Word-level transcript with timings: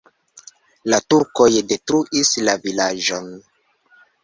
La 0.93 0.99
turkoj 1.13 1.51
detruis 1.73 2.33
la 2.49 2.57
vilaĝon. 2.67 3.31